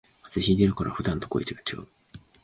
[0.23, 1.87] 風邪ひいてるから普段と声がちがう